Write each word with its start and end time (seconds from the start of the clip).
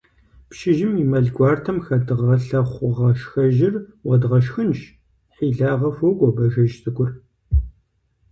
–Пщыжьым 0.49 0.93
и 1.03 1.05
мэл 1.11 1.27
гуартэм 1.35 1.77
хэт 1.85 2.07
гъэлъэхъугъашхэжьыр 2.19 3.75
уэдгъэшхынщ!– 4.07 4.79
хьилагъэ 5.35 5.89
хуокӀуэ 5.95 6.29
Бажэжь 6.35 6.75
цӀыкӀур. 6.81 7.11